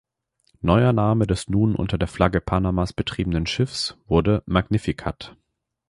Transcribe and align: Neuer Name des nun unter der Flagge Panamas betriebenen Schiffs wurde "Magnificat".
Neuer 0.63 0.93
Name 0.93 1.27
des 1.27 1.47
nun 1.47 1.75
unter 1.75 1.99
der 1.99 2.07
Flagge 2.07 2.41
Panamas 2.41 2.91
betriebenen 2.91 3.45
Schiffs 3.45 3.99
wurde 4.07 4.41
"Magnificat". 4.47 5.37